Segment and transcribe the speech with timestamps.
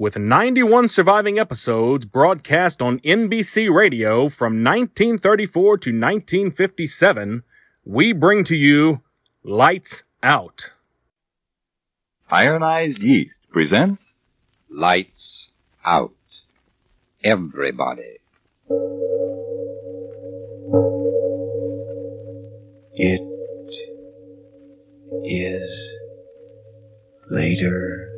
[0.00, 7.42] with 91 surviving episodes broadcast on NBC Radio from 1934 to 1957,
[7.84, 9.02] we bring to you
[9.44, 10.72] Lights Out.
[12.30, 14.06] Ironized Yeast presents
[14.70, 15.50] Lights
[15.84, 16.14] out.
[17.22, 18.20] Everybody.
[22.94, 23.20] It
[25.26, 25.98] is
[27.30, 28.09] later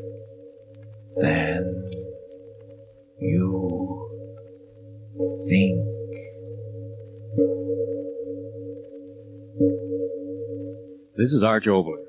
[11.23, 12.05] This is Arch Oboler.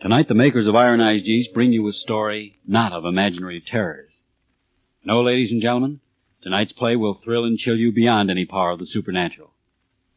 [0.00, 4.22] Tonight, the makers of Ironized Yeast bring you a story not of imaginary terrors.
[5.04, 6.00] No, ladies and gentlemen,
[6.42, 9.52] tonight's play will thrill and chill you beyond any power of the supernatural.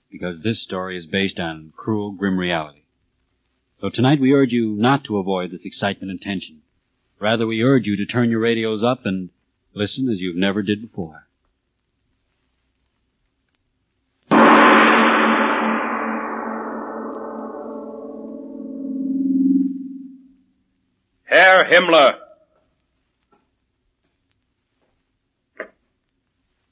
[0.09, 2.83] Because this story is based on cruel, grim reality.
[3.81, 6.61] So tonight we urge you not to avoid this excitement and tension.
[7.19, 9.29] Rather, we urge you to turn your radios up and
[9.73, 11.27] listen as you've never did before.
[21.33, 22.19] Herr Himmler.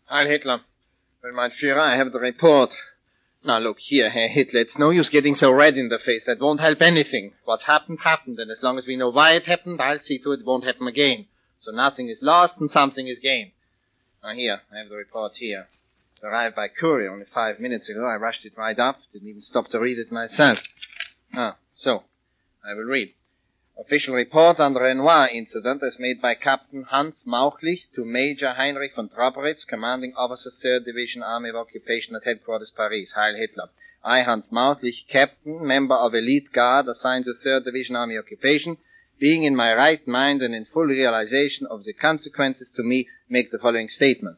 [0.05, 0.61] Heil Hitler.
[1.23, 2.69] Well, mein Führer, I have the report.
[3.43, 6.25] Now look here, Herr Hitler, it's no use getting so red in the face.
[6.27, 7.33] That won't help anything.
[7.43, 10.31] What's happened, happened, and as long as we know why it happened, I'll see to
[10.33, 11.25] it it won't happen again.
[11.61, 13.53] So nothing is lost and something is gained.
[14.23, 15.65] Now here, I have the report here.
[16.17, 18.05] It arrived by courier only five minutes ago.
[18.05, 18.99] I rushed it right up.
[19.11, 20.61] Didn't even stop to read it myself.
[21.33, 22.03] Ah, so,
[22.63, 23.15] I will read.
[23.81, 28.93] Official report on the Renoir incident is made by Captain Hans Mauchlich to Major Heinrich
[28.93, 33.13] von Trobritz, commanding officer 3rd Division Army of Occupation at headquarters Paris.
[33.13, 33.69] Heil Hitler.
[34.03, 38.77] I, Hans Mauchlich, captain, member of elite guard assigned to 3rd Division Army Occupation,
[39.19, 43.49] being in my right mind and in full realization of the consequences to me, make
[43.49, 44.37] the following statement.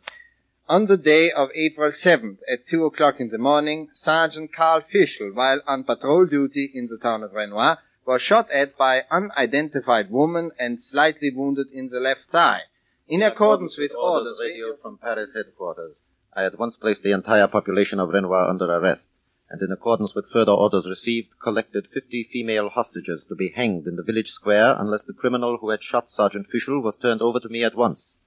[0.69, 5.33] On the day of April 7th at 2 o'clock in the morning, Sergeant Karl Fischl,
[5.33, 10.52] while on patrol duty in the town of Renoir, was shot at by unidentified woman
[10.59, 12.62] and slightly wounded in the left thigh.
[13.08, 15.97] In accordance with orders radio from Paris headquarters,
[16.36, 19.09] I at once placed the entire population of Renoir under arrest,
[19.50, 23.96] and in accordance with further orders received, collected fifty female hostages to be hanged in
[23.96, 27.50] the village square unless the criminal who had shot Sergeant Fischl was turned over to
[27.50, 28.18] me at once.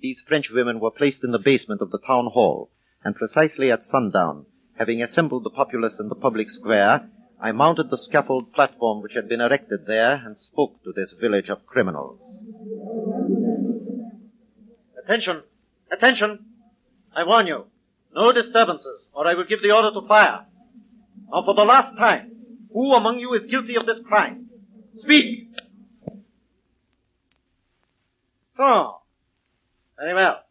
[0.00, 2.70] These French women were placed in the basement of the town hall,
[3.04, 4.46] and precisely at sundown,
[4.76, 7.08] having assembled the populace in the public square,
[7.44, 11.50] I mounted the scaffold platform which had been erected there and spoke to this village
[11.50, 12.42] of criminals.
[15.04, 15.42] Attention!
[15.92, 16.46] Attention!
[17.14, 17.66] I warn you,
[18.14, 20.46] no disturbances, or I will give the order to fire.
[21.30, 22.32] Now for the last time,
[22.72, 24.48] who among you is guilty of this crime?
[24.94, 25.50] Speak!
[28.54, 29.00] So,
[29.98, 30.44] very well.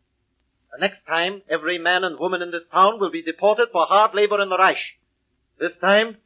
[0.73, 4.13] The next time, every man and woman in this town will be deported for hard
[4.13, 4.99] labor in the Reich.
[5.57, 6.17] This time,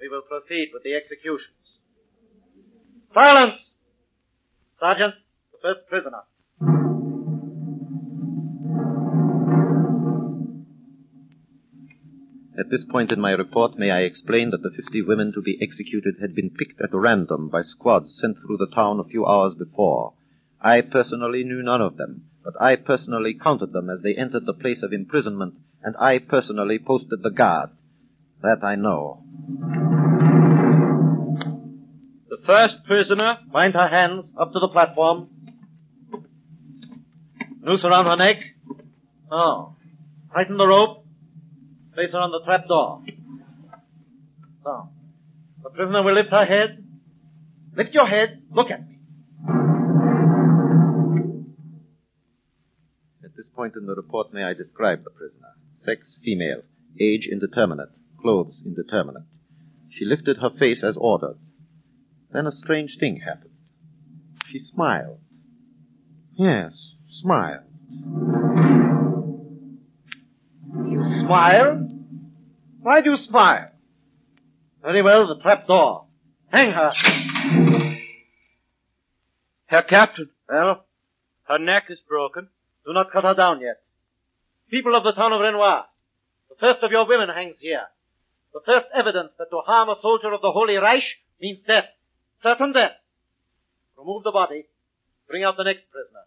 [0.00, 1.54] we will proceed with the executions.
[3.08, 3.74] Silence!
[4.74, 5.14] Sergeant,
[5.52, 6.22] the first prisoner.
[12.58, 15.58] At this point in my report, may I explain that the fifty women to be
[15.62, 19.54] executed had been picked at random by squads sent through the town a few hours
[19.54, 20.14] before.
[20.60, 24.52] I personally knew none of them, but I personally counted them as they entered the
[24.52, 27.70] place of imprisonment, and I personally posted the guard.
[28.42, 29.24] That I know.
[32.28, 35.28] The first prisoner, bind her hands up to the platform.
[37.60, 38.42] Noose around her neck.
[39.28, 39.76] So,
[40.32, 41.04] tighten the rope.
[41.94, 43.02] Place her on the trap door.
[44.62, 44.88] So,
[45.64, 46.84] the prisoner will lift her head.
[47.74, 48.42] Lift your head.
[48.50, 48.98] Look at me.
[53.24, 55.48] At this point in the report, may I describe the prisoner?
[55.74, 56.62] Sex, female.
[57.00, 57.90] Age, indeterminate.
[58.20, 59.22] Clothes, indeterminate.
[59.90, 61.38] She lifted her face as ordered.
[62.32, 63.52] Then a strange thing happened.
[64.50, 65.20] She smiled.
[66.34, 67.64] Yes, smiled.
[70.86, 71.88] You smile?
[72.80, 73.70] Why do you smile?
[74.82, 76.06] Very well, the trap door.
[76.48, 76.90] Hang her.
[79.66, 80.84] Herr Captain, Well,
[81.44, 82.48] her neck is broken.
[82.86, 83.82] do not cut her down yet.
[84.70, 85.86] People of the town of Renoir,
[86.48, 87.86] the first of your women hangs here.
[88.52, 91.04] The first evidence that to harm a soldier of the Holy Reich
[91.40, 91.86] means death.
[92.42, 92.92] Certain death.
[93.96, 94.66] Remove the body.
[95.28, 96.24] Bring out the next prisoner.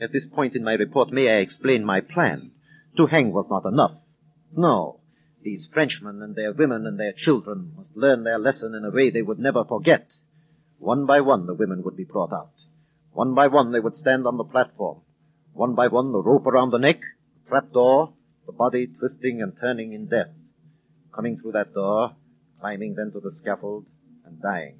[0.00, 2.50] At this point in my report, may I explain my plan?
[2.96, 3.94] To hang was not enough.
[4.56, 5.00] No.
[5.42, 9.10] These Frenchmen and their women and their children must learn their lesson in a way
[9.10, 10.12] they would never forget.
[10.78, 12.52] One by one, the women would be brought out.
[13.12, 15.02] One by one, they would stand on the platform.
[15.52, 17.00] One by one, the rope around the neck,
[17.44, 18.12] the trap door,
[18.46, 20.28] the body twisting and turning in death.
[21.14, 22.16] Coming through that door,
[22.60, 23.86] climbing then to the scaffold,
[24.24, 24.78] and dying.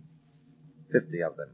[0.90, 1.50] Fifty of them.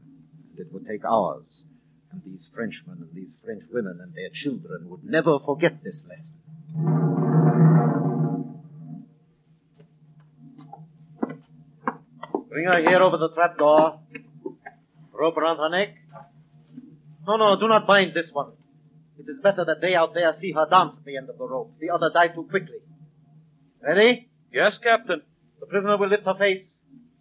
[0.51, 1.65] And it would take hours.
[2.11, 6.35] And these Frenchmen and these French women and their children would never forget this lesson.
[12.49, 13.99] Bring her here over the trap door.
[15.13, 15.95] Rope around her neck.
[17.25, 18.51] No, no, do not bind this one.
[19.21, 21.47] It is better that they out there see her dance at the end of the
[21.47, 21.75] rope.
[21.79, 22.79] The other die too quickly.
[23.79, 24.29] Ready?
[24.51, 25.21] Yes, Captain.
[25.59, 26.75] The prisoner will lift her face.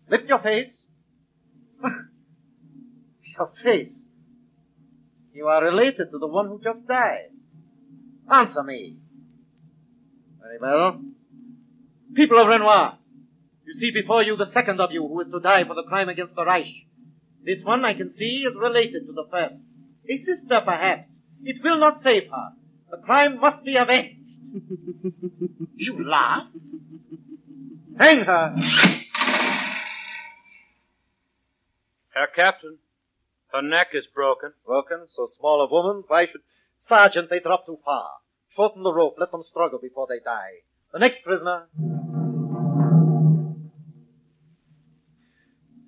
[0.08, 0.86] Lift your face.
[3.38, 4.04] your face.
[5.34, 7.32] You are related to the one who just died.
[8.30, 8.96] Answer me.
[10.40, 11.02] Very well.
[12.14, 12.96] People of Renoir,
[13.66, 16.08] you see before you the second of you who is to die for the crime
[16.08, 16.86] against the Reich.
[17.44, 19.62] This one I can see is related to the first.
[20.08, 21.22] A sister, perhaps.
[21.44, 22.52] It will not save her.
[22.90, 24.28] The crime must be avenged.
[25.76, 26.46] you laugh?
[27.98, 28.56] Hang her!
[32.14, 32.78] Herr Captain,
[33.52, 34.52] her neck is broken.
[34.66, 36.42] Broken, so small a woman, why should...
[36.78, 38.10] Sergeant, they drop too far.
[38.48, 40.62] Shorten the rope, let them struggle before they die.
[40.92, 41.68] The next prisoner.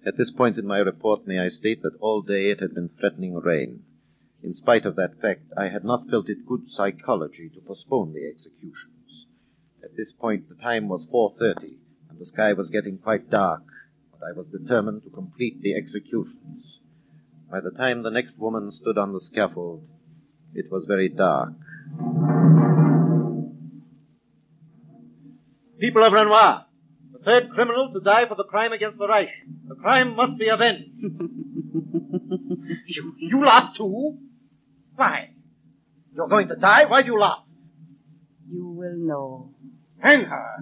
[0.06, 2.90] At this point in my report, may I state that all day it had been
[2.98, 3.84] threatening rain.
[4.42, 8.26] In spite of that fact, I had not felt it good psychology to postpone the
[8.26, 9.26] executions.
[9.84, 11.76] At this point, the time was 4.30,
[12.10, 13.62] and the sky was getting quite dark,
[14.10, 16.80] but I was determined to complete the executions.
[17.48, 19.86] By the time the next woman stood on the scaffold,
[20.54, 21.52] it was very dark.
[25.78, 26.66] People of Renoir,
[27.12, 29.30] the third criminal to die for the crime against the Reich.
[29.68, 30.98] The crime must be avenged.
[32.86, 34.18] you, you laugh too?
[34.96, 35.30] Why?
[36.14, 36.84] You're going to die?
[36.84, 37.44] Why do you laugh?
[38.50, 39.54] You will know.
[39.98, 40.56] Hang her.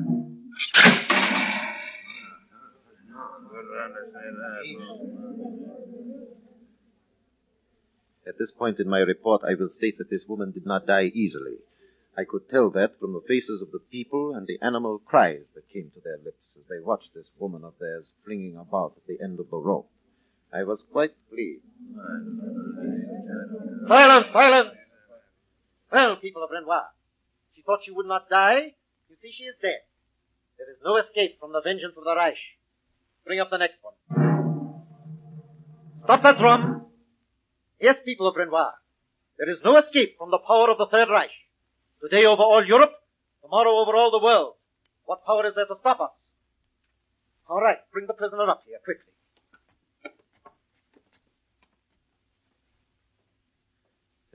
[8.27, 11.11] At this point in my report, I will state that this woman did not die
[11.15, 11.56] easily.
[12.17, 15.69] I could tell that from the faces of the people and the animal cries that
[15.69, 19.23] came to their lips as they watched this woman of theirs flinging about at the
[19.25, 19.91] end of the rope.
[20.52, 21.62] I was quite pleased.
[23.87, 24.75] Silence, silence!
[25.93, 26.87] Well, people of Renoir,
[27.55, 28.75] she thought she would not die.
[29.08, 29.81] You see, she is dead.
[30.58, 32.38] There is no escape from the vengeance of the Reich.
[33.25, 33.94] Bring up the next one.
[35.97, 36.87] Stop that drum!
[37.81, 38.75] Yes, people of Renoir,
[39.38, 41.31] there is no escape from the power of the Third Reich.
[42.02, 42.93] Today over all Europe,
[43.43, 44.55] tomorrow over all the world.
[45.06, 46.29] What power is there to stop us?
[47.49, 49.12] All right, bring the prisoner up here, quickly.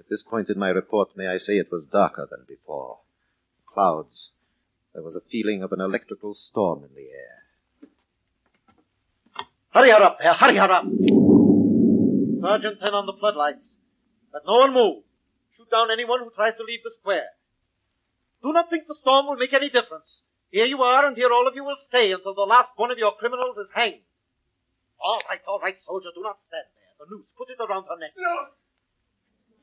[0.06, 3.00] At this point in my report, may I say it was darker than before.
[3.66, 4.30] Clouds.
[4.94, 7.90] There was a feeling of an electrical storm in the air.
[9.74, 10.86] Hurry her up there, hurry her up!
[12.40, 13.80] Sergeant, turn on the floodlights.
[14.32, 15.04] Let no one move.
[15.58, 17.30] Shoot down anyone who tries to leave the square.
[18.44, 20.22] Do not think the storm will make any difference.
[20.52, 23.00] Here you are, and here all of you will stay until the last one of
[23.00, 24.06] your criminals is hanged.
[25.00, 26.94] All right, all right, soldier, do not stand there.
[27.00, 28.12] The noose, put it around her neck.
[28.16, 28.50] No.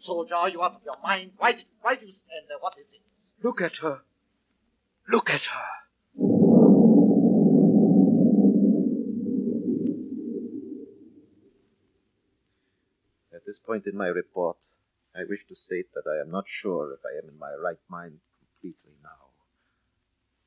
[0.02, 1.30] Soldier, are you out of your mind?
[1.36, 2.58] Why did why do you stand there?
[2.58, 3.02] What is it?
[3.40, 4.00] Look at her.
[5.08, 5.68] Look at her.
[13.32, 14.56] At this point in my report,
[15.14, 17.78] I wish to state that I am not sure if I am in my right
[17.88, 19.30] mind completely now.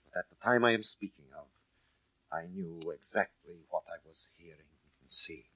[0.03, 1.47] But at the time I am speaking of,
[2.29, 4.59] I knew exactly what I was hearing
[5.01, 5.47] and seeing.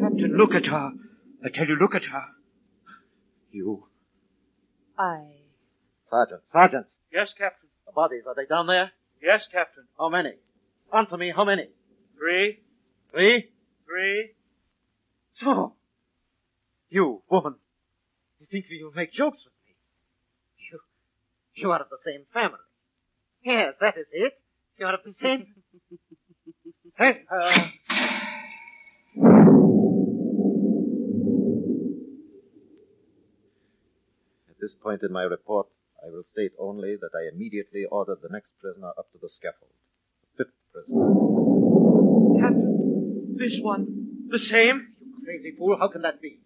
[0.00, 0.90] Captain, look at her.
[1.44, 2.24] I tell you, look at her.
[3.50, 3.86] You,
[4.98, 5.24] I.
[6.10, 7.68] Sergeant, Sergeant, Yes, Captain.
[7.86, 8.90] the bodies, are they down there?
[9.22, 9.84] Yes, Captain.
[9.98, 10.32] How many?
[10.92, 11.68] Answer me, how many?
[12.18, 12.60] Three,
[13.10, 13.50] Three?
[13.86, 14.30] three.
[15.32, 15.74] So,
[16.90, 17.56] you, woman,
[18.40, 19.74] you think you make jokes with me?
[20.70, 20.80] You,
[21.54, 22.58] you are of the same family.
[23.42, 24.34] Yes, that is it.
[24.78, 25.46] You are of the same.
[26.98, 27.68] hey, uh,
[34.58, 35.68] At this point in my report,
[36.04, 39.70] I will state only that I immediately ordered the next prisoner up to the scaffold.
[40.36, 41.06] The fifth prisoner.
[42.40, 44.94] Captain, this one, the same?
[45.00, 46.40] You crazy fool, how can that be?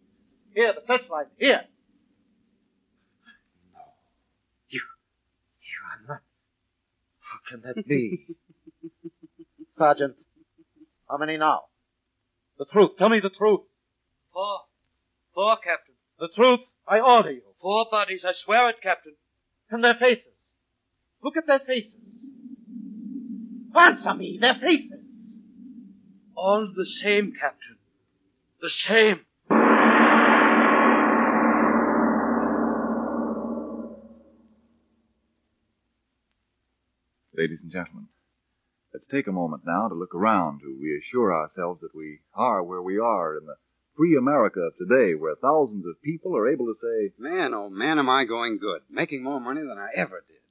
[0.55, 1.63] Here, the searchlight, here.
[3.73, 3.81] No.
[4.69, 4.81] You,
[5.63, 6.21] you are not.
[7.19, 8.27] How can that be?
[9.79, 10.17] Sergeant,
[11.09, 11.63] how many now?
[12.59, 13.63] The truth, tell me the truth.
[14.35, 14.59] Four.
[15.35, 15.95] Four, Captain.
[16.19, 17.52] The truth, I order you.
[17.63, 19.15] Four bodies, I swear it, Captain.
[19.71, 20.27] And their faces.
[21.23, 21.95] Look at their faces.
[23.75, 25.41] Answer me, their faces.
[26.35, 27.77] All the same, Captain.
[28.61, 29.21] The same.
[37.35, 38.09] Ladies and gentlemen,
[38.93, 42.83] let's take a moment now to look around to reassure ourselves that we are where
[42.83, 43.55] we are in the
[43.97, 47.99] free America of today, where thousands of people are able to say, Man, oh man,
[47.99, 48.83] am I going good.
[48.91, 50.43] Making more money than I ever did.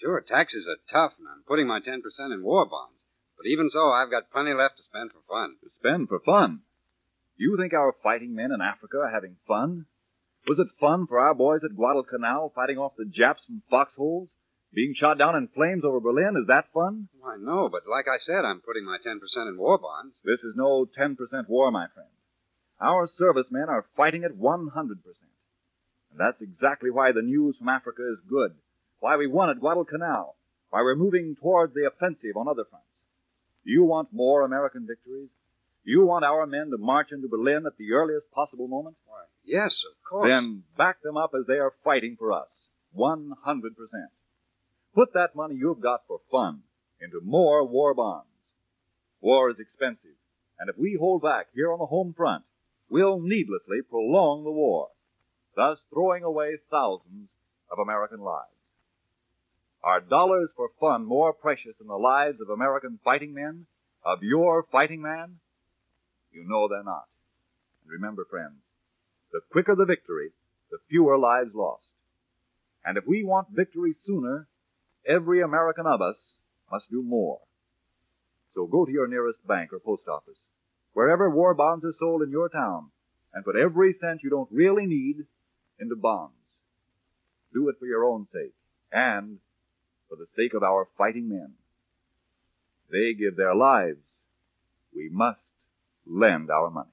[0.00, 2.00] Sure, taxes are tough, and I'm putting my 10%
[2.34, 3.04] in war bonds.
[3.36, 5.56] But even so, I've got plenty left to spend for fun.
[5.62, 6.60] To spend for fun?
[7.36, 9.86] You think our fighting men in Africa are having fun?
[10.46, 14.30] Was it fun for our boys at Guadalcanal fighting off the Japs from foxholes?
[14.74, 17.08] Being shot down in flames over Berlin, is that fun?
[17.20, 19.18] Why, no, but like I said, I'm putting my 10%
[19.48, 20.18] in war bonds.
[20.24, 21.16] This is no 10%
[21.48, 22.08] war, my friend.
[22.82, 24.74] Our servicemen are fighting at 100%.
[26.10, 28.52] And that's exactly why the news from Africa is good,
[28.98, 30.34] why we won at Guadalcanal,
[30.70, 32.86] why we're moving toward the offensive on other fronts.
[33.64, 35.28] Do you want more American victories?
[35.84, 38.96] Do you want our men to march into Berlin at the earliest possible moment?
[39.06, 40.28] Why, yes, of course.
[40.28, 42.48] Then back them up as they are fighting for us.
[42.96, 43.32] 100%.
[44.94, 46.62] Put that money you've got for fun
[47.00, 48.26] into more war bonds.
[49.20, 50.18] War is expensive,
[50.58, 52.44] and if we hold back here on the home front,
[52.92, 54.88] we'll needlessly prolong the war,
[55.56, 57.30] thus throwing away thousands
[57.70, 58.52] of American lives.
[59.82, 63.66] Are dollars for fun more precious than the lives of American fighting men?
[64.04, 65.38] Of your fighting man?
[66.32, 67.08] You know they're not.
[67.82, 68.60] And remember, friends,
[69.32, 70.30] the quicker the victory,
[70.70, 71.86] the fewer lives lost.
[72.84, 74.46] And if we want victory sooner,
[75.08, 76.16] every American of us
[76.70, 77.40] must do more.
[78.54, 80.38] So go to your nearest bank or post office,
[80.92, 82.90] wherever war bonds are sold in your town,
[83.34, 85.26] and put every cent you don't really need
[85.78, 86.34] into bonds.
[87.52, 88.54] Do it for your own sake,
[88.92, 89.38] and
[90.08, 91.54] for the sake of our fighting men.
[92.90, 93.98] They give their lives.
[94.94, 95.40] We must
[96.06, 96.91] lend our money.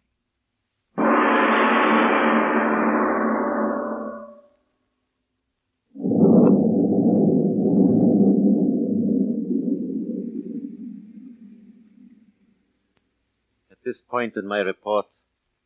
[13.90, 15.08] This point in my report,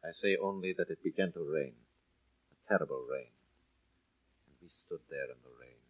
[0.02, 1.74] I say only that it began to rain.
[2.54, 3.28] A terrible rain.
[4.48, 5.82] And we stood there in the rain.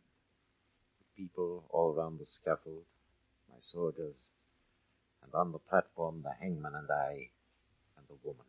[0.97, 2.85] The people all round the scaffold,
[3.51, 4.17] my soldiers,
[5.23, 7.29] and on the platform the hangman and I,
[7.97, 8.47] and the woman.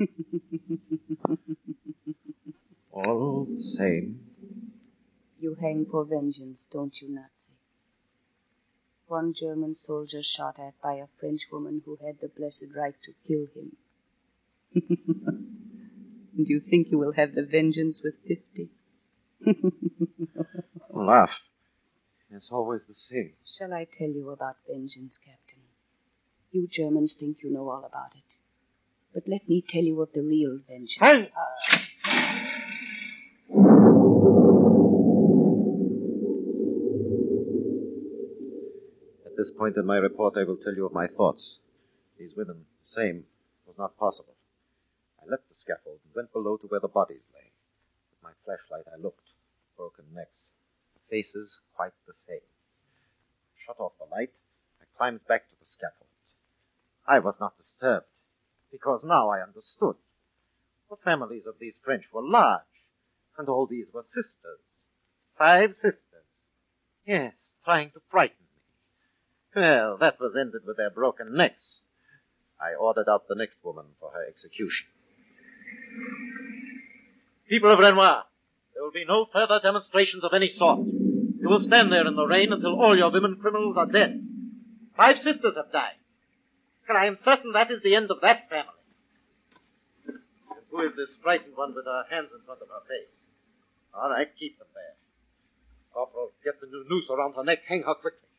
[2.92, 4.18] All the same,
[5.38, 7.41] You hang for vengeance, don't you, Nazi?
[9.12, 13.12] One German soldier shot at by a French woman who had the blessed right to
[13.28, 13.76] kill him.
[16.34, 18.70] and you think you will have the vengeance with fifty?
[20.90, 21.42] laugh.
[22.30, 23.34] It's always the same.
[23.58, 25.64] Shall I tell you about vengeance, Captain?
[26.50, 28.38] You Germans think you know all about it.
[29.12, 30.96] But let me tell you of the real vengeance.
[31.02, 31.78] Uh,
[39.42, 41.56] this point in my report, I will tell you of my thoughts.
[42.16, 43.24] These women, the same,
[43.66, 44.36] was not possible.
[45.20, 47.50] I left the scaffold and went below to where the bodies lay.
[48.10, 49.26] With my flashlight, I looked.
[49.76, 50.46] Broken necks.
[51.10, 52.46] Faces, quite the same.
[53.66, 54.30] Shut off the light.
[54.80, 56.06] I climbed back to the scaffold.
[57.04, 58.06] I was not disturbed,
[58.70, 59.96] because now I understood.
[60.88, 62.62] The families of these French were large,
[63.36, 64.60] and all these were sisters.
[65.36, 66.30] Five sisters.
[67.04, 68.41] Yes, trying to frighten.
[69.54, 71.80] Well, that was ended with their broken necks.
[72.60, 74.86] I ordered out the next woman for her execution.
[77.48, 78.24] People of Renoir,
[78.72, 80.86] there will be no further demonstrations of any sort.
[80.86, 84.26] You will stand there in the rain until all your women criminals are dead.
[84.96, 85.98] Five sisters have died.
[86.88, 88.72] And I am certain that is the end of that family.
[90.06, 90.18] And
[90.70, 93.26] who is this frightened one with her hands in front of her face?
[93.94, 94.94] All right, keep them there.
[95.92, 97.60] Corporal, get the new noose around her neck.
[97.68, 98.31] Hang her quickly.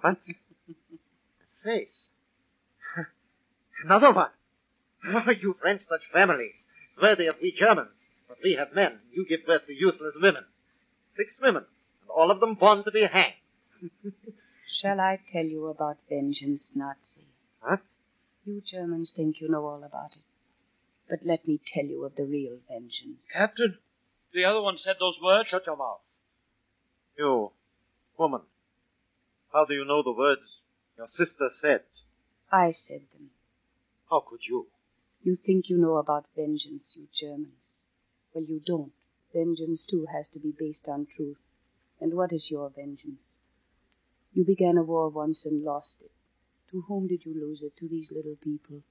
[0.00, 0.16] What?
[0.16, 2.10] Her face.
[3.84, 4.30] Another one.
[5.06, 6.66] Oh, you French, such families.
[7.00, 8.08] Worthy of we Germans.
[8.28, 9.00] But we have men.
[9.12, 10.44] You give birth to useless women.
[11.16, 11.64] Six women,
[12.00, 13.34] and all of them born to be hanged.
[14.68, 17.28] Shall I tell you about vengeance, Nazi?
[17.60, 17.80] What?
[18.44, 20.22] You Germans think you know all about it.
[21.08, 23.28] But let me tell you of the real vengeance.
[23.32, 23.78] Captain,
[24.32, 25.50] the other one said those words.
[25.50, 26.00] Shut your mouth.
[27.18, 27.52] You,
[28.18, 28.42] woman,
[29.52, 30.60] how do you know the words
[30.96, 31.82] your sister said?
[32.50, 33.30] I said them.
[34.10, 34.66] How could you?
[35.22, 37.82] You think you know about vengeance, you Germans.
[38.34, 38.92] Well, you don't.
[39.32, 41.38] Vengeance, too, has to be based on truth.
[42.00, 43.40] And what is your vengeance?
[44.32, 46.10] You began a war once and lost it.
[46.70, 47.76] To whom did you lose it?
[47.78, 48.82] To these little people.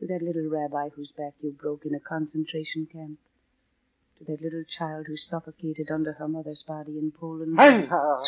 [0.00, 3.18] To that little rabbi whose back you broke in a concentration camp.
[4.18, 7.56] To that little child who suffocated under her mother's body in Poland.
[7.56, 8.22] Hang her!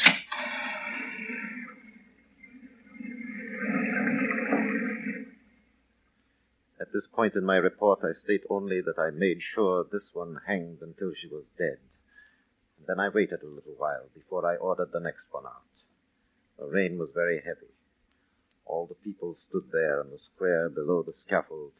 [6.80, 10.40] At this point in my report, I state only that I made sure this one
[10.47, 11.78] hanged until she was dead.
[12.78, 15.62] And then I waited a little while before I ordered the next one out.
[16.59, 17.73] The rain was very heavy.
[18.64, 21.73] All the people stood there in the square below the scaffold,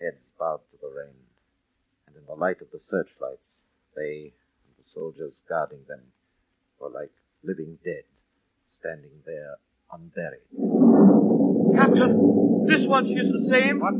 [0.00, 1.27] heads bowed to the rain.
[2.08, 3.58] And in the light of the searchlights,
[3.94, 4.32] they
[4.64, 6.00] and the soldiers guarding them
[6.80, 7.12] were like
[7.42, 8.04] living dead,
[8.72, 9.56] standing there
[9.92, 10.40] unburied.
[11.76, 13.80] Captain, this one, she's the same.
[13.80, 13.94] What?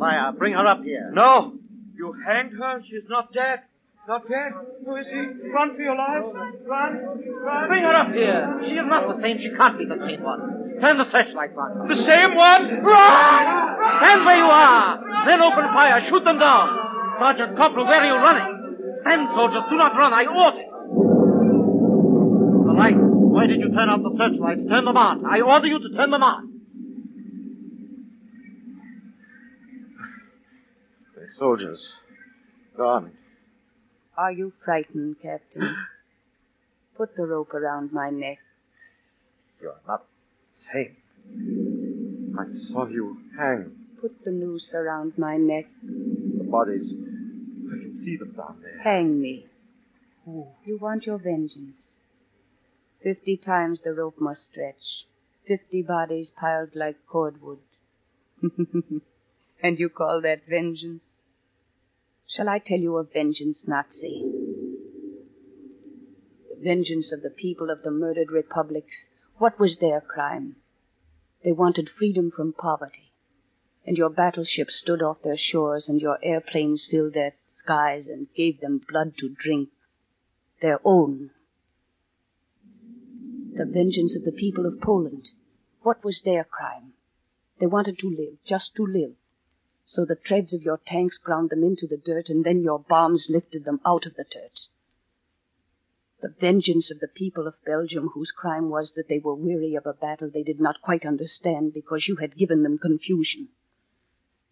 [0.00, 1.10] Fire, bring her up here.
[1.12, 1.54] No,
[1.94, 2.82] you hanged her.
[2.84, 3.60] She's not dead.
[4.08, 4.52] Not dead.
[4.84, 5.16] Who is he?
[5.16, 6.26] Run for your lives.
[6.66, 7.02] Run.
[7.40, 7.68] Run.
[7.68, 8.60] Bring her up here.
[8.64, 9.38] She is not the same.
[9.38, 10.74] She can't be the same one.
[10.80, 11.88] Turn the searchlights on her.
[11.88, 12.82] The same one?
[12.82, 13.98] Run!
[13.98, 15.24] Stand where you are.
[15.24, 16.00] Then open fire.
[16.00, 16.93] Shoot them down.
[17.18, 18.54] Sergeant Corporal, where are you running?
[19.02, 19.62] Stand, soldiers.
[19.70, 20.12] Do not run.
[20.12, 20.64] I order.
[22.66, 22.98] The lights.
[23.00, 24.68] Why did you turn out the searchlights?
[24.68, 25.24] Turn them on.
[25.26, 26.60] I order you to turn them on.
[31.16, 31.92] The soldiers.
[32.76, 33.12] Gone.
[34.16, 35.76] Are you frightened, Captain?
[36.96, 38.38] Put the rope around my neck.
[39.60, 40.04] You are not
[40.52, 40.92] safe.
[42.38, 43.72] I saw you hang.
[44.00, 45.66] Put the noose around my neck.
[46.54, 46.94] Bodies.
[46.94, 48.78] I can see them down there.
[48.78, 49.46] Hang me.
[50.24, 51.96] You want your vengeance.
[53.02, 55.08] Fifty times the rope must stretch.
[55.48, 57.58] Fifty bodies piled like cordwood.
[59.62, 61.16] and you call that vengeance?
[62.28, 64.22] Shall I tell you of vengeance, Nazi?
[66.50, 69.10] The vengeance of the people of the murdered republics.
[69.38, 70.54] What was their crime?
[71.42, 73.13] They wanted freedom from poverty.
[73.86, 78.60] And your battleships stood off their shores, and your airplanes filled their skies and gave
[78.60, 79.68] them blood to drink.
[80.62, 81.30] Their own.
[83.54, 85.28] The vengeance of the people of Poland.
[85.82, 86.94] What was their crime?
[87.60, 89.16] They wanted to live, just to live.
[89.84, 93.28] So the treads of your tanks ground them into the dirt, and then your bombs
[93.28, 94.68] lifted them out of the dirt.
[96.22, 99.84] The vengeance of the people of Belgium, whose crime was that they were weary of
[99.84, 103.48] a battle they did not quite understand because you had given them confusion.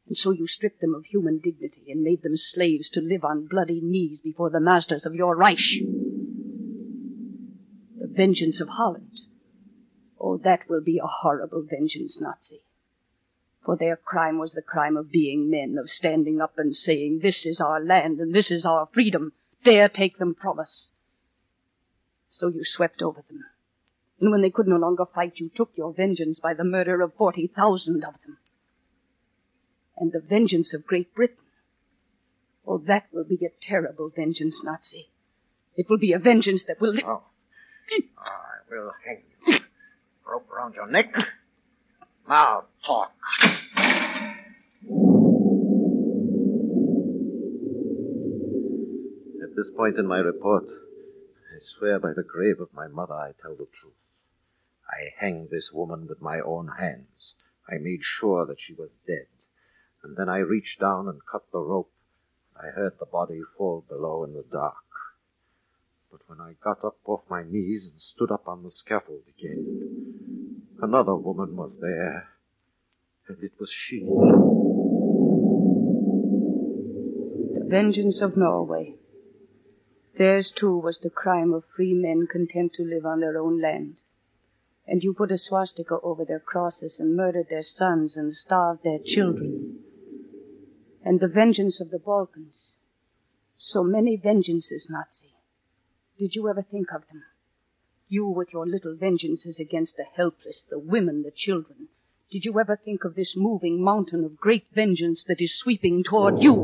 [0.07, 3.47] And so you stripped them of human dignity and made them slaves to live on
[3.47, 5.79] bloody knees before the masters of your Reich.
[7.99, 9.21] The vengeance of Holland.
[10.21, 12.63] Oh, that will be a horrible vengeance, Nazi
[13.65, 17.47] for their crime was the crime of being men, of standing up and saying, This
[17.47, 19.33] is our land and this is our freedom.
[19.63, 20.93] Dare take them from us.
[22.29, 23.45] So you swept over them.
[24.21, 27.15] And when they could no longer fight, you took your vengeance by the murder of
[27.15, 28.39] 40,000 of them.
[30.03, 31.37] And the vengeance of Great Britain.
[32.67, 35.07] Oh, that will be a terrible vengeance, Nazi.
[35.77, 36.99] It will be a vengeance that will.
[37.07, 37.23] Oh.
[38.19, 39.61] I will hang you.
[40.27, 41.15] Rope around your neck.
[42.29, 43.13] Now talk.
[49.41, 53.35] At this point in my report, I swear by the grave of my mother I
[53.41, 53.95] tell the truth.
[54.91, 57.35] I hanged this woman with my own hands.
[57.69, 59.27] I made sure that she was dead.
[60.03, 61.93] And then I reached down and cut the rope.
[62.57, 64.75] I heard the body fall below in the dark.
[66.11, 70.63] But when I got up off my knees and stood up on the scaffold again,
[70.83, 72.29] another woman was there.
[73.29, 74.01] And it was she.
[77.55, 78.97] The vengeance of Norway.
[80.19, 84.01] Theirs too was the crime of free men content to live on their own land.
[84.87, 88.99] And you put a swastika over their crosses and murdered their sons and starved their
[88.99, 89.82] children.
[91.05, 92.77] And the vengeance of the Balkans.
[93.59, 95.33] So many vengeances, Nazi.
[96.19, 97.25] Did you ever think of them?
[98.09, 101.89] You with your little vengeances against the helpless, the women, the children.
[102.31, 106.41] Did you ever think of this moving mountain of great vengeance that is sweeping toward
[106.41, 106.55] you?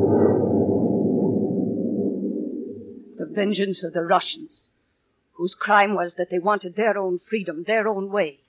[3.18, 4.70] The vengeance of the Russians,
[5.32, 8.40] whose crime was that they wanted their own freedom, their own way,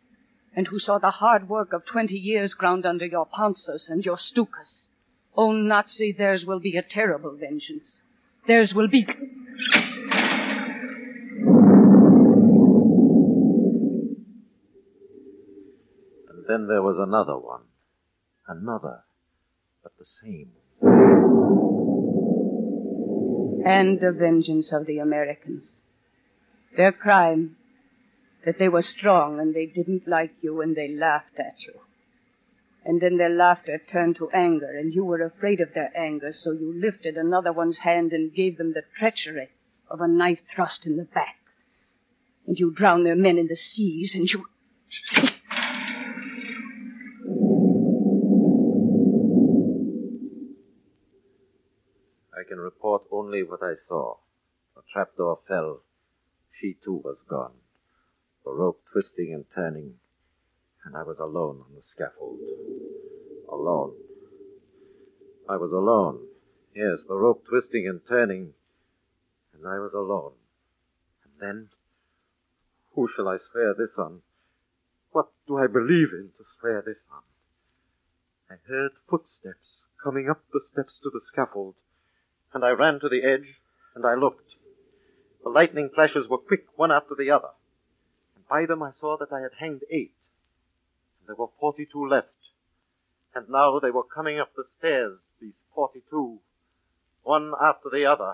[0.55, 4.17] and who saw the hard work of twenty years ground under your Panzers and your
[4.17, 4.89] Stukas.
[5.35, 8.01] Oh, Nazi, theirs will be a terrible vengeance.
[8.47, 9.07] Theirs will be.
[16.29, 17.61] And then there was another one.
[18.47, 19.03] Another.
[19.83, 20.51] But the same.
[23.65, 25.85] And the vengeance of the Americans.
[26.75, 27.55] Their crime,
[28.45, 31.73] that they were strong and they didn't like you and they laughed at you.
[32.85, 36.51] And then their laughter turned to anger and you were afraid of their anger, so
[36.51, 39.49] you lifted another one's hand and gave them the treachery
[39.89, 41.37] of a knife thrust in the back.
[42.47, 44.45] And you drowned their men in the seas and you.
[52.33, 54.17] I can report only what I saw.
[54.75, 55.83] The trapdoor fell.
[56.51, 57.53] She too was gone.
[58.45, 59.95] The rope twisting and turning,
[60.85, 62.39] and I was alone on the scaffold.
[63.49, 63.93] Alone.
[65.49, 66.19] I was alone.
[66.75, 68.53] Yes, the rope twisting and turning,
[69.53, 70.33] and I was alone.
[71.23, 71.69] And then,
[72.93, 74.21] who shall I swear this on?
[75.11, 77.23] What do I believe in to swear this on?
[78.49, 81.75] I heard footsteps coming up the steps to the scaffold,
[82.53, 83.59] and I ran to the edge,
[83.95, 84.55] and I looked.
[85.43, 87.49] The lightning flashes were quick, one after the other.
[88.35, 90.13] And by them I saw that I had hanged eight.
[91.29, 92.33] There were forty-two left.
[93.35, 96.39] And now they were coming up the stairs, these forty-two,
[97.21, 98.33] one after the other,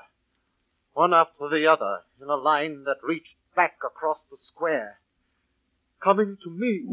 [0.94, 5.02] one after the other, in a line that reached back across the square,
[6.02, 6.86] coming to me.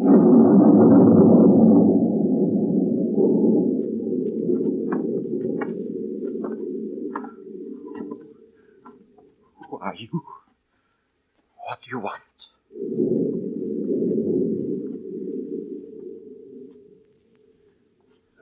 [9.70, 10.24] Who are you?
[11.64, 13.31] What do you want?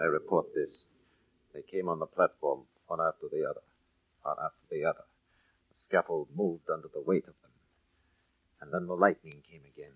[0.00, 0.84] I report this.
[1.52, 3.60] They came on the platform, one after the other,
[4.22, 5.04] one after the other.
[5.72, 7.50] The scaffold moved under the weight of them.
[8.62, 9.92] And then the lightning came again.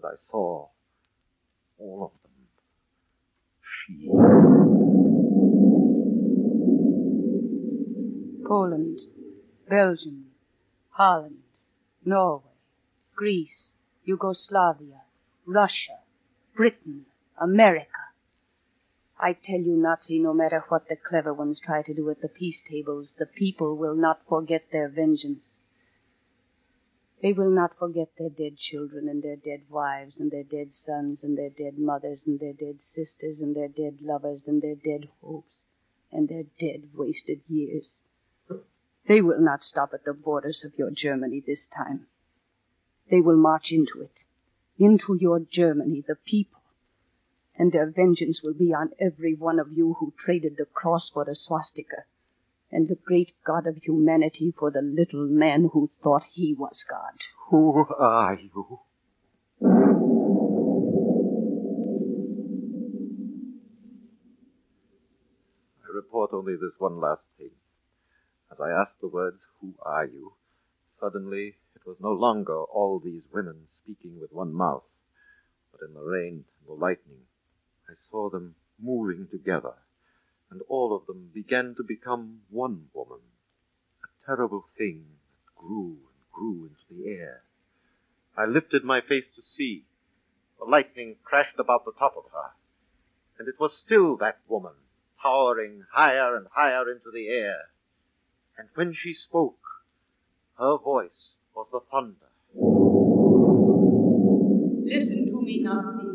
[0.00, 0.68] But I saw
[1.78, 2.32] all of them.
[3.62, 4.08] She.
[8.46, 9.00] Poland,
[9.68, 10.26] Belgium,
[10.90, 11.38] Holland,
[12.04, 12.44] Norway,
[13.14, 13.74] Greece,
[14.04, 15.00] Yugoslavia,
[15.46, 16.00] Russia,
[16.54, 17.06] Britain,
[17.40, 18.01] America.
[19.24, 22.28] I tell you, Nazi, no matter what the clever ones try to do at the
[22.28, 25.60] peace tables, the people will not forget their vengeance.
[27.22, 31.22] They will not forget their dead children and their dead wives and their dead sons
[31.22, 35.08] and their dead mothers and their dead sisters and their dead lovers and their dead
[35.20, 35.60] hopes
[36.10, 38.02] and their dead wasted years.
[39.06, 42.08] They will not stop at the borders of your Germany this time.
[43.08, 44.24] They will march into it,
[44.78, 46.61] into your Germany, the people,
[47.58, 51.24] and their vengeance will be on every one of you who traded the cross for
[51.24, 52.04] the swastika,
[52.70, 57.18] and the great God of humanity for the little man who thought he was God.
[57.50, 58.80] Who are you?
[65.84, 67.50] I report only this one last thing.
[68.50, 70.32] As I asked the words, Who are you?
[71.00, 74.84] Suddenly it was no longer all these women speaking with one mouth,
[75.72, 77.26] but in the rain and the lightning,
[77.88, 79.74] I saw them moving together,
[80.50, 83.20] and all of them began to become one woman,
[84.02, 85.04] a terrible thing
[85.46, 87.42] that grew and grew into the air.
[88.36, 89.84] I lifted my face to see.
[90.58, 92.50] The lightning crashed about the top of her,
[93.38, 94.74] and it was still that woman,
[95.20, 97.70] towering higher and higher into the air.
[98.56, 99.58] And when she spoke,
[100.58, 102.30] her voice was the thunder.
[104.84, 106.11] Listen to me, Nazi.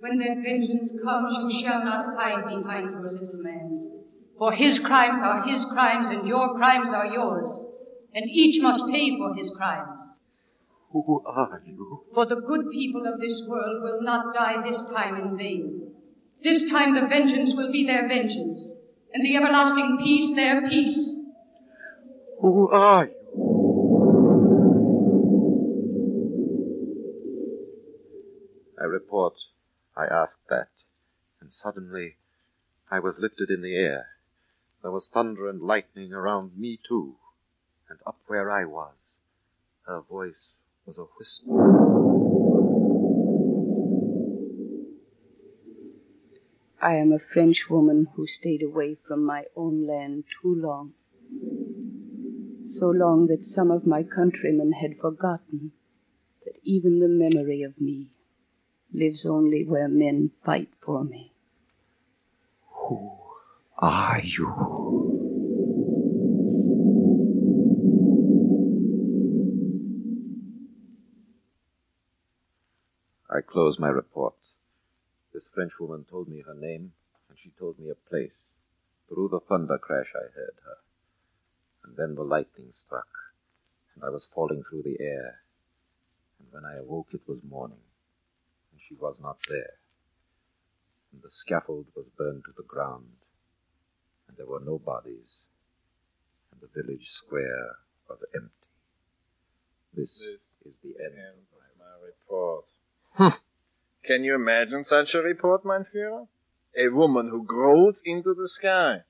[0.00, 4.04] When their vengeance comes, you shall not hide behind your little man.
[4.38, 7.66] For his crimes are his crimes, and your crimes are yours.
[8.14, 10.20] And each must pay for his crimes.
[10.92, 12.04] Who are you?
[12.14, 15.92] For the good people of this world will not die this time in vain.
[16.42, 18.76] This time the vengeance will be their vengeance,
[19.12, 21.18] and the everlasting peace their peace.
[22.40, 23.14] Who are you?
[28.80, 29.34] I report,
[29.98, 30.68] I asked that,
[31.40, 32.18] and suddenly
[32.88, 34.06] I was lifted in the air.
[34.80, 37.16] There was thunder and lightning around me too,
[37.88, 39.18] and up where I was,
[39.86, 40.54] her voice
[40.86, 41.50] was a whisper.
[46.80, 50.92] I am a Frenchwoman who stayed away from my own land too long.
[52.64, 55.72] So long that some of my countrymen had forgotten
[56.44, 58.12] that even the memory of me
[58.92, 61.32] lives only where men fight for me.
[62.70, 63.10] Who
[63.78, 64.88] are you?
[73.30, 74.34] I close my report.
[75.34, 76.92] This Frenchwoman told me her name,
[77.28, 78.30] and she told me a place.
[79.08, 80.76] Through the thunder crash I heard her.
[81.84, 83.08] And then the lightning struck,
[83.94, 85.40] and I was falling through the air.
[86.40, 87.78] And when I awoke it was morning,
[88.78, 89.74] and she was not there.
[91.12, 93.06] And the scaffold was burned to the ground,
[94.28, 95.38] and there were no bodies,
[96.52, 97.76] and the village square
[98.08, 98.52] was empty.
[99.94, 100.10] This,
[100.64, 101.14] is the end.
[101.18, 102.64] of my report.
[104.04, 106.28] Can you imagine such a report, mein Führer?
[106.76, 109.02] A woman who grows into the sky.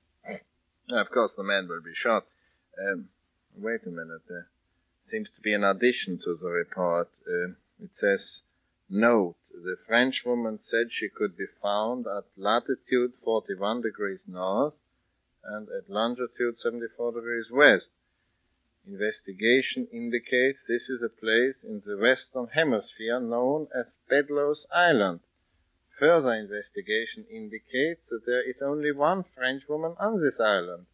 [0.89, 2.25] Of course, the man will be shot.
[2.81, 3.09] Um,
[3.55, 4.21] wait a minute.
[4.27, 4.47] There
[5.11, 7.09] seems to be an addition to the report.
[7.27, 7.51] Uh,
[7.83, 8.41] it says,
[8.89, 14.73] Note, the Frenchwoman said she could be found at latitude 41 degrees north
[15.43, 17.89] and at longitude 74 degrees west.
[18.87, 25.19] Investigation indicates this is a place in the western hemisphere known as Bedloe's Island.
[25.99, 30.87] Further investigation indicates that there is only one Frenchwoman on this island.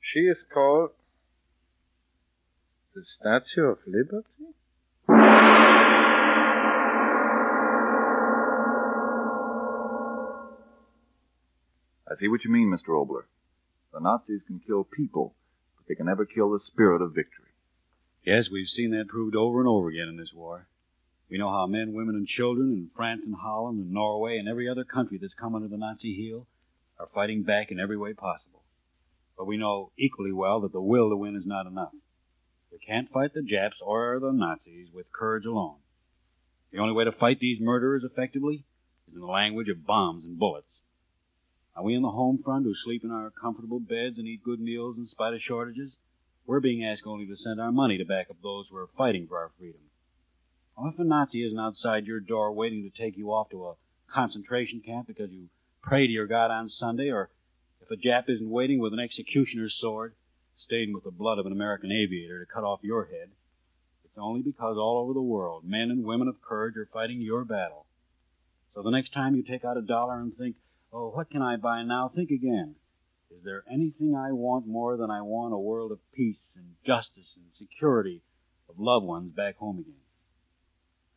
[0.00, 0.90] She is called
[2.94, 4.54] the Statue of Liberty?
[12.08, 12.90] I see what you mean, Mr.
[12.90, 13.24] Oboler.
[13.92, 15.34] The Nazis can kill people,
[15.76, 17.50] but they can never kill the spirit of victory.
[18.24, 20.68] Yes, we've seen that proved over and over again in this war.
[21.28, 24.68] We know how men, women, and children in France and Holland and Norway and every
[24.68, 26.46] other country that's come under the Nazi heel
[26.98, 28.62] are fighting back in every way possible.
[29.36, 31.92] But we know equally well that the will to win is not enough.
[32.70, 35.78] We can't fight the Japs or the Nazis with courage alone.
[36.70, 38.64] The only way to fight these murderers effectively
[39.08, 40.72] is in the language of bombs and bullets.
[41.76, 44.60] Are we in the home front who sleep in our comfortable beds and eat good
[44.60, 45.92] meals in spite of shortages?
[46.46, 49.26] We're being asked only to send our money to back up those who are fighting
[49.26, 49.82] for our freedom.
[50.74, 53.74] Well, if a Nazi isn't outside your door waiting to take you off to a
[54.10, 55.48] concentration camp because you
[55.82, 57.28] pray to your God on Sunday, or
[57.82, 60.14] if a Jap isn't waiting with an executioner's sword,
[60.56, 63.28] stained with the blood of an American aviator to cut off your head,
[64.02, 67.44] it's only because all over the world men and women of courage are fighting your
[67.44, 67.84] battle.
[68.74, 70.56] So the next time you take out a dollar and think,
[70.98, 72.08] Oh, what can I buy now?
[72.08, 72.76] Think again.
[73.30, 77.36] Is there anything I want more than I want a world of peace and justice
[77.36, 78.22] and security
[78.70, 80.06] of loved ones back home again?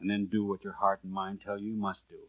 [0.02, 2.20] And then do what your heart and mind tell you you must do.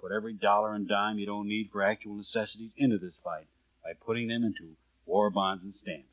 [0.00, 3.48] Put every dollar and dime you don't need for actual necessities into this fight
[3.82, 6.06] by putting them into war bonds and stamps.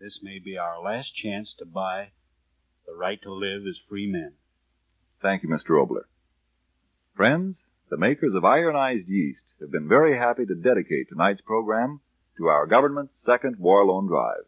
[0.00, 2.12] This may be our last chance to buy
[2.86, 4.34] the right to live as free men.
[5.20, 5.70] Thank you, Mr.
[5.70, 6.04] Oboler.
[7.16, 7.56] Friends,
[7.92, 12.00] the makers of ironized yeast have been very happy to dedicate tonight's program
[12.38, 14.46] to our government's second war loan drive.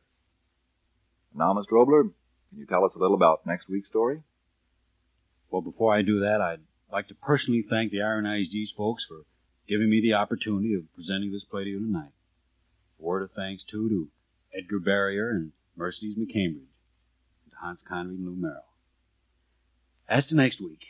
[1.35, 1.73] Now, Mr.
[1.73, 2.05] Oboler,
[2.49, 4.23] can you tell us a little about next week's story?
[5.51, 9.27] Well, before I do that, I'd like to personally thank the Ironized Yeast folks for
[9.69, 12.13] giving me the opportunity of presenting this play to you tonight.
[12.99, 14.09] A word of thanks, too, to
[14.57, 16.73] Edgar Barrier and Mercedes McCambridge,
[17.45, 18.65] and to Hans Conried and Lou Merrill.
[20.09, 20.81] As to next week,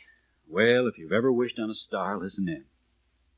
[0.47, 2.65] well, if you've ever wished on a star, listen in.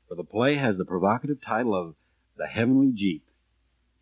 [0.08, 1.94] For the play has the provocative title of
[2.36, 3.24] The Heavenly Jeep.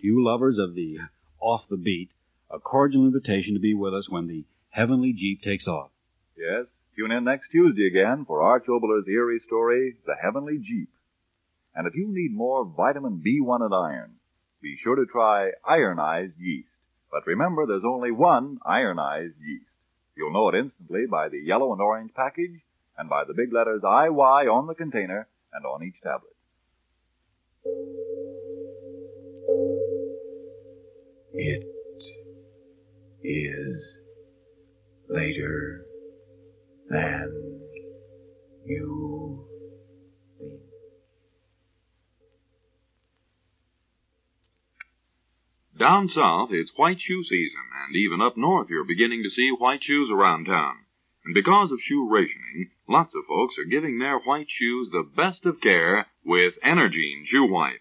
[0.00, 0.98] To you lovers of the
[1.40, 2.10] off the beat,
[2.50, 5.90] a cordial invitation to be with us when the Heavenly Jeep takes off.
[6.36, 6.66] Yes,
[6.96, 10.90] tune in next Tuesday again for Arch Oboler's eerie story, The Heavenly Jeep.
[11.74, 14.12] And if you need more vitamin B1 and iron,
[14.62, 16.68] be sure to try ironized yeast.
[17.10, 19.70] But remember, there's only one ironized yeast.
[20.16, 22.60] You'll know it instantly by the yellow and orange package
[22.98, 26.32] and by the big letters IY on the container and on each tablet.
[31.32, 31.64] It
[33.22, 33.82] is
[35.08, 35.84] later
[36.88, 37.60] than
[38.64, 39.46] you
[40.38, 40.60] think.
[45.78, 49.82] Down south, it's white shoe season, and even up north, you're beginning to see white
[49.82, 50.85] shoes around town.
[51.26, 55.44] And because of shoe rationing, lots of folks are giving their white shoes the best
[55.44, 57.80] of care with Energine Shoe White.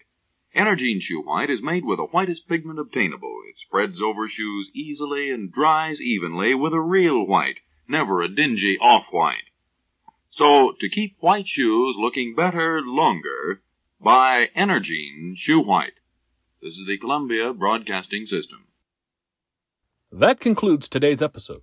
[0.56, 3.42] Energine Shoe White is made with the whitest pigment obtainable.
[3.48, 8.78] It spreads over shoes easily and dries evenly with a real white, never a dingy
[8.80, 9.46] off-white.
[10.32, 13.62] So, to keep white shoes looking better longer,
[14.00, 16.00] Buy Energine Shoe White.
[16.60, 18.66] This is the Columbia Broadcasting System.
[20.10, 21.62] That concludes today's episode.